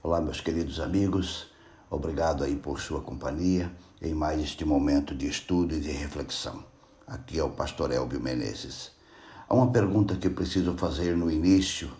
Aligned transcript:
Olá, 0.00 0.20
meus 0.20 0.40
queridos 0.40 0.78
amigos, 0.78 1.48
obrigado 1.90 2.44
aí 2.44 2.54
por 2.54 2.80
sua 2.80 3.00
companhia 3.00 3.68
em 4.00 4.14
mais 4.14 4.40
este 4.40 4.64
momento 4.64 5.12
de 5.12 5.26
estudo 5.26 5.74
e 5.74 5.80
de 5.80 5.90
reflexão. 5.90 6.64
Aqui 7.04 7.36
é 7.36 7.42
o 7.42 7.50
pastor 7.50 7.90
Elbio 7.90 8.20
Menezes. 8.20 8.92
Há 9.48 9.54
uma 9.56 9.72
pergunta 9.72 10.14
que 10.14 10.30
preciso 10.30 10.72
fazer 10.74 11.16
no 11.16 11.28
início 11.28 11.90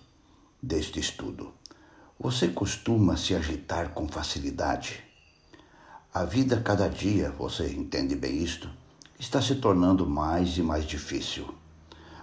deste 0.63 1.01
estudo. 1.01 1.53
Você 2.21 2.47
costuma 2.47 3.17
se 3.17 3.35
agitar 3.35 3.89
com 3.89 4.07
facilidade? 4.07 5.03
A 6.15 6.25
vida 6.25 6.63
cada 6.65 6.89
dia, 6.89 7.33
você 7.33 7.69
entende 7.69 8.15
bem 8.15 8.41
isto, 8.41 8.71
está 9.19 9.43
se 9.43 9.57
tornando 9.57 10.09
mais 10.09 10.57
e 10.57 10.63
mais 10.63 10.85
difícil. 10.85 11.53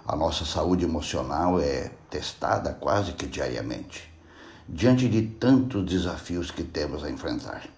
A 0.06 0.16
nossa 0.16 0.46
saúde 0.46 0.86
emocional 0.86 1.60
é 1.60 1.90
testada 2.08 2.72
quase 2.72 3.12
que 3.12 3.26
diariamente 3.26 4.15
diante 4.68 5.08
de 5.08 5.22
tantos 5.22 5.84
desafios 5.84 6.50
que 6.50 6.64
temos 6.64 7.04
a 7.04 7.10
enfrentar. 7.10 7.68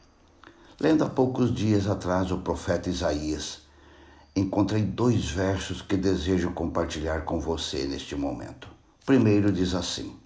Lendo 0.80 1.04
há 1.04 1.08
poucos 1.08 1.54
dias 1.54 1.86
atrás 1.86 2.30
o 2.30 2.38
profeta 2.38 2.88
Isaías, 2.88 3.62
encontrei 4.34 4.82
dois 4.82 5.30
versos 5.30 5.82
que 5.82 5.96
desejo 5.96 6.52
compartilhar 6.52 7.24
com 7.24 7.40
você 7.40 7.84
neste 7.84 8.16
momento. 8.16 8.68
Primeiro 9.04 9.52
diz 9.52 9.74
assim: 9.74 10.16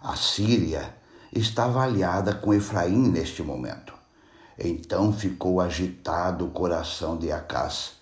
A 0.00 0.14
Síria 0.16 0.94
estava 1.32 1.82
aliada 1.82 2.34
com 2.34 2.54
Efraim 2.54 3.08
neste 3.08 3.42
momento. 3.42 3.94
Então 4.58 5.12
ficou 5.12 5.60
agitado 5.60 6.44
o 6.44 6.50
coração 6.50 7.16
de 7.16 7.32
Acás 7.32 7.92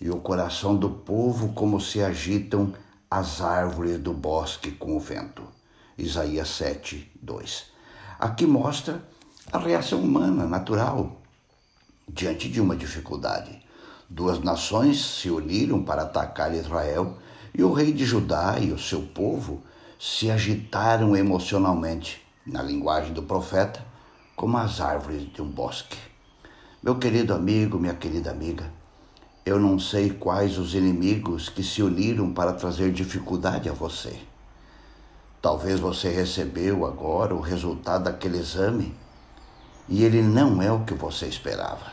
e 0.00 0.08
o 0.08 0.16
coração 0.16 0.76
do 0.76 0.88
povo 0.88 1.52
como 1.54 1.80
se 1.80 2.00
agitam 2.00 2.72
as 3.10 3.40
árvores 3.40 3.98
do 3.98 4.12
bosque 4.12 4.70
com 4.70 4.96
o 4.96 5.00
vento. 5.00 5.53
Isaías 5.96 6.48
7, 6.48 7.12
2. 7.22 7.66
Aqui 8.18 8.46
mostra 8.46 9.02
a 9.52 9.58
reação 9.58 10.00
humana, 10.00 10.44
natural, 10.44 11.22
diante 12.08 12.48
de 12.48 12.60
uma 12.60 12.74
dificuldade. 12.74 13.62
Duas 14.10 14.40
nações 14.40 15.04
se 15.04 15.30
uniram 15.30 15.82
para 15.84 16.02
atacar 16.02 16.52
Israel 16.54 17.16
e 17.54 17.62
o 17.62 17.72
rei 17.72 17.92
de 17.92 18.04
Judá 18.04 18.58
e 18.58 18.72
o 18.72 18.78
seu 18.78 19.02
povo 19.02 19.62
se 19.98 20.30
agitaram 20.30 21.16
emocionalmente, 21.16 22.20
na 22.44 22.60
linguagem 22.60 23.12
do 23.12 23.22
profeta, 23.22 23.84
como 24.34 24.58
as 24.58 24.80
árvores 24.80 25.32
de 25.32 25.40
um 25.40 25.48
bosque. 25.48 25.96
Meu 26.82 26.98
querido 26.98 27.32
amigo, 27.32 27.78
minha 27.78 27.94
querida 27.94 28.30
amiga, 28.30 28.70
eu 29.46 29.60
não 29.60 29.78
sei 29.78 30.10
quais 30.10 30.58
os 30.58 30.74
inimigos 30.74 31.48
que 31.48 31.62
se 31.62 31.82
uniram 31.82 32.32
para 32.32 32.52
trazer 32.52 32.92
dificuldade 32.92 33.68
a 33.68 33.72
você. 33.72 34.18
Talvez 35.44 35.78
você 35.78 36.08
recebeu 36.08 36.86
agora 36.86 37.34
o 37.34 37.40
resultado 37.40 38.04
daquele 38.04 38.38
exame 38.38 38.96
e 39.86 40.02
ele 40.02 40.22
não 40.22 40.62
é 40.62 40.72
o 40.72 40.86
que 40.86 40.94
você 40.94 41.26
esperava. 41.26 41.92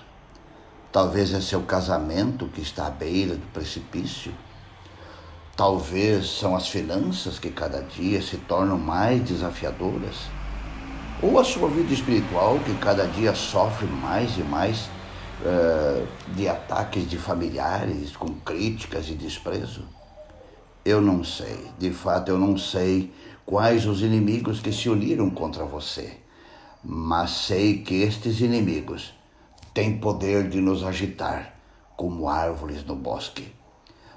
Talvez 0.90 1.34
é 1.34 1.42
seu 1.42 1.62
casamento 1.64 2.48
que 2.48 2.62
está 2.62 2.88
à 2.88 2.90
beira 2.90 3.36
do 3.36 3.46
precipício. 3.48 4.34
Talvez 5.54 6.30
são 6.30 6.56
as 6.56 6.70
finanças 6.70 7.40
que 7.40 7.50
cada 7.50 7.82
dia 7.82 8.22
se 8.22 8.38
tornam 8.38 8.78
mais 8.78 9.22
desafiadoras. 9.22 10.16
Ou 11.22 11.38
a 11.38 11.44
sua 11.44 11.68
vida 11.68 11.94
espiritual 11.94 12.58
que 12.60 12.74
cada 12.76 13.06
dia 13.06 13.36
sofre 13.36 13.86
mais 13.86 14.38
e 14.38 14.44
mais 14.44 14.86
uh, 15.42 16.08
de 16.34 16.48
ataques 16.48 17.06
de 17.06 17.18
familiares 17.18 18.16
com 18.16 18.30
críticas 18.30 19.10
e 19.10 19.14
desprezo. 19.14 19.84
Eu 20.86 21.02
não 21.02 21.22
sei, 21.22 21.68
de 21.78 21.92
fato 21.92 22.30
eu 22.30 22.40
não 22.40 22.58
sei 22.58 23.14
quais 23.46 23.86
os 23.86 24.02
inimigos 24.02 24.60
que 24.60 24.72
se 24.72 24.90
uniram 24.90 25.30
contra 25.30 25.66
você, 25.66 26.18
mas 26.84 27.32
sei 27.32 27.82
que 27.82 28.02
estes 28.02 28.40
inimigos 28.40 29.14
têm 29.74 29.98
poder 29.98 30.50
de 30.50 30.60
nos 30.60 30.84
agitar 30.84 31.56
como 31.96 32.28
árvores 32.28 32.84
no 32.84 32.96
bosque. 32.96 33.54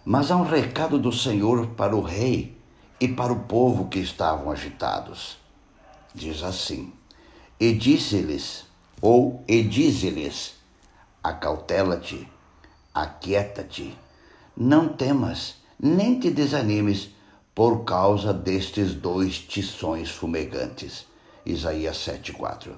Mas 0.05 0.31
há 0.31 0.37
um 0.37 0.45
recado 0.45 0.99
do 0.99 1.13
Senhor 1.13 1.69
para 1.69 1.97
o 1.97 2.01
rei 2.01 2.57
e 3.01 3.09
para 3.09 3.33
o 3.33 3.41
povo 3.41 3.89
que 3.89 3.99
estavam 3.99 4.51
agitados. 4.51 5.39
Diz 6.15 6.43
assim: 6.43 6.93
E 7.59 7.73
disse-lhes, 7.73 8.67
ou 9.01 9.43
e 9.49 9.63
dize-lhes, 9.63 10.55
acautela-te, 11.23 12.29
aquieta-te, 12.95 13.97
não 14.57 14.89
temas, 14.89 15.57
nem 15.79 16.19
te 16.19 16.31
desanimes, 16.31 17.14
por 17.55 17.85
causa 17.85 18.35
destes 18.35 18.95
dois 18.95 19.39
tições 19.39 20.11
fumegantes. 20.11 21.07
Isaías 21.47 21.97
7,4. 21.99 22.73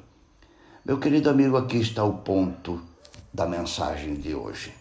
Meu 0.85 0.99
querido 0.99 1.31
amigo, 1.31 1.57
aqui 1.57 1.79
está 1.79 2.05
o 2.05 2.19
ponto 2.19 2.83
da 3.33 3.47
mensagem 3.47 4.15
de 4.15 4.35
hoje. 4.35 4.75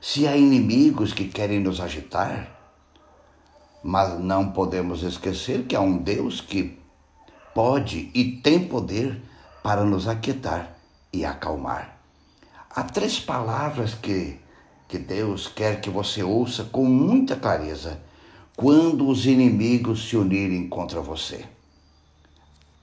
Se 0.00 0.26
há 0.26 0.36
inimigos 0.36 1.12
que 1.12 1.28
querem 1.28 1.60
nos 1.60 1.80
agitar, 1.80 2.50
mas 3.82 4.18
não 4.18 4.50
podemos 4.50 5.02
esquecer 5.02 5.66
que 5.66 5.76
há 5.76 5.80
um 5.80 5.98
Deus 5.98 6.40
que 6.40 6.78
pode 7.54 8.10
e 8.14 8.32
tem 8.42 8.66
poder 8.66 9.22
para 9.62 9.84
nos 9.84 10.08
aquietar 10.08 10.76
e 11.12 11.24
acalmar. 11.24 11.98
Há 12.70 12.82
três 12.82 13.20
palavras 13.20 13.94
que, 13.94 14.38
que 14.86 14.98
Deus 14.98 15.48
quer 15.48 15.80
que 15.80 15.90
você 15.90 16.22
ouça 16.22 16.64
com 16.64 16.84
muita 16.84 17.36
clareza 17.36 18.00
quando 18.60 19.06
os 19.06 19.24
inimigos 19.24 20.08
se 20.08 20.16
unirem 20.16 20.68
contra 20.68 21.00
você. 21.00 21.44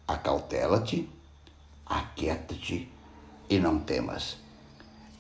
Acautela-te, 0.08 1.10
aquieta-te 1.86 2.90
e 3.50 3.60
não 3.60 3.80
temas. 3.80 4.38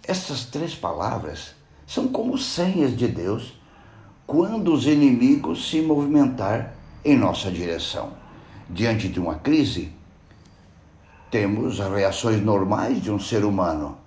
Essas 0.01 0.45
três 0.45 0.73
palavras 0.73 1.53
são 1.85 2.07
como 2.07 2.37
senhas 2.37 2.95
de 2.95 3.05
Deus 3.05 3.59
quando 4.25 4.73
os 4.73 4.87
inimigos 4.87 5.69
se 5.69 5.81
movimentar 5.81 6.73
em 7.03 7.17
nossa 7.17 7.51
direção. 7.51 8.13
Diante 8.69 9.09
de 9.09 9.19
uma 9.19 9.35
crise, 9.35 9.91
temos 11.29 11.81
as 11.81 11.91
reações 11.91 12.41
normais 12.41 13.01
de 13.01 13.11
um 13.11 13.19
ser 13.19 13.43
humano, 13.43 13.97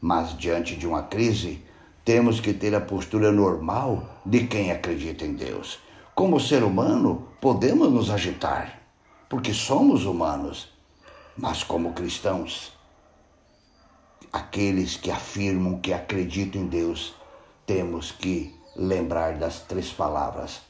mas 0.00 0.38
diante 0.38 0.76
de 0.76 0.86
uma 0.86 1.02
crise, 1.02 1.64
temos 2.04 2.38
que 2.38 2.52
ter 2.52 2.76
a 2.76 2.80
postura 2.80 3.32
normal 3.32 4.20
de 4.24 4.46
quem 4.46 4.70
acredita 4.70 5.24
em 5.24 5.32
Deus. 5.32 5.84
Como 6.16 6.40
ser 6.40 6.64
humano, 6.64 7.28
podemos 7.42 7.92
nos 7.92 8.08
agitar, 8.08 8.80
porque 9.28 9.52
somos 9.52 10.06
humanos, 10.06 10.70
mas 11.36 11.62
como 11.62 11.92
cristãos, 11.92 12.72
aqueles 14.32 14.96
que 14.96 15.10
afirmam 15.10 15.78
que 15.78 15.92
acreditam 15.92 16.62
em 16.62 16.68
Deus, 16.68 17.14
temos 17.66 18.12
que 18.12 18.58
lembrar 18.74 19.34
das 19.36 19.60
três 19.60 19.92
palavras: 19.92 20.62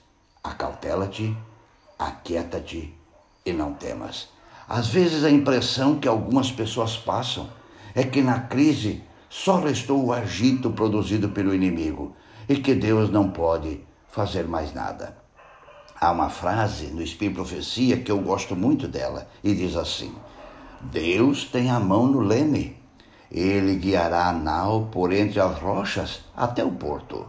acautela-te, 0.43 1.33
aquieta-te 1.97 2.93
e 3.45 3.53
não 3.53 3.73
temas. 3.73 4.29
Às 4.69 4.89
vezes 4.89 5.23
a 5.23 5.31
impressão 5.31 6.01
que 6.01 6.09
algumas 6.09 6.51
pessoas 6.51 6.97
passam 6.97 7.49
é 7.95 8.03
que 8.03 8.21
na 8.21 8.41
crise 8.41 9.05
só 9.31 9.61
restou 9.61 10.07
o 10.07 10.13
agito 10.13 10.73
produzido 10.73 11.29
pelo 11.29 11.55
inimigo 11.55 12.17
e 12.49 12.57
que 12.57 12.75
Deus 12.75 13.11
não 13.11 13.31
pode 13.31 13.81
fazer 14.09 14.49
mais 14.49 14.75
nada. 14.75 15.25
Há 15.99 16.11
uma 16.11 16.29
frase 16.29 16.89
no 16.89 17.01
Espírito 17.01 17.37
Profecia 17.37 17.97
que 17.97 18.13
eu 18.13 18.19
gosto 18.19 18.55
muito 18.55 18.87
dela 18.87 19.27
e 19.43 19.55
diz 19.55 19.77
assim: 19.77 20.15
Deus 20.83 21.45
tem 21.45 21.71
a 21.71 21.81
mão 21.81 22.07
no 22.07 22.21
leme, 22.21 22.77
ele 23.33 23.77
guiará 23.77 24.27
a 24.27 24.33
nau 24.33 24.91
por 24.93 25.11
entre 25.11 25.41
as 25.41 25.59
rochas 25.59 26.21
até 26.37 26.63
o 26.63 26.71
porto. 26.71 27.27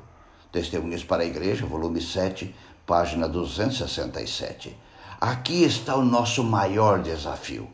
Testemunhas 0.52 1.02
para 1.02 1.24
a 1.24 1.26
Igreja, 1.26 1.66
volume 1.66 2.02
7, 2.02 2.54
página 2.86 3.28
267. 3.30 4.76
Aqui 5.22 5.64
está 5.64 5.96
o 5.96 6.04
nosso 6.04 6.44
maior 6.44 7.02
desafio. 7.02 7.70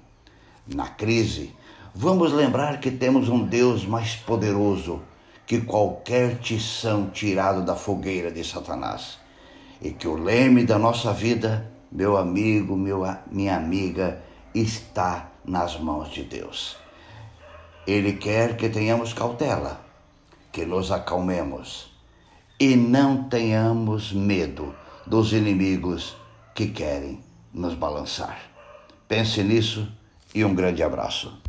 Na 0.68 0.90
crise, 0.90 1.56
vamos 1.96 2.32
lembrar 2.32 2.80
que 2.80 2.92
temos 2.92 3.30
um 3.30 3.44
Deus 3.44 3.84
mais 3.84 4.16
poderoso 4.16 5.02
que 5.48 5.60
qualquer 5.60 6.38
tição 6.38 7.10
tirado 7.10 7.64
da 7.64 7.76
fogueira 7.76 8.32
de 8.32 8.44
Satanás 8.44 9.23
e 9.84 9.92
que 9.92 10.08
o 10.08 10.16
leme 10.16 10.66
da 10.66 10.80
nossa 10.80 11.12
vida, 11.12 11.70
meu 11.92 12.16
amigo, 12.16 12.78
meu, 12.78 13.04
minha 13.30 13.58
amiga, 13.58 14.24
está 14.56 15.30
nas 15.44 15.78
mãos 15.78 16.10
de 16.10 16.24
Deus. 16.24 16.78
Ele 17.86 18.14
quer 18.14 18.56
que 18.56 18.70
tenhamos 18.70 19.12
cautela, 19.12 19.86
que 20.54 20.66
nos 20.66 20.90
acalmemos 20.90 21.92
e 22.58 22.78
não 22.78 23.26
tenhamos 23.26 24.14
medo 24.14 24.74
dos 25.06 25.34
inimigos 25.34 26.16
que 26.56 26.68
querem 26.68 27.20
nos 27.54 27.74
balançar. 27.74 28.40
Pense 29.06 29.44
nisso 29.44 29.86
e 30.34 30.46
um 30.46 30.56
grande 30.56 30.82
abraço. 30.82 31.42